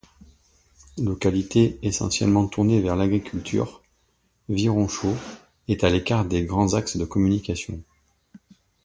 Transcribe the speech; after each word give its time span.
Localité 0.97 1.77
essentiellement 1.83 2.47
tournée 2.47 2.81
vers 2.81 2.95
l'agriculture, 2.95 3.83
Vironchaux 4.49 5.13
est 5.67 5.83
à 5.83 5.91
l'écart 5.91 6.25
des 6.25 6.43
grands 6.43 6.73
axes 6.73 6.97
de 6.97 7.05
communication. 7.05 7.79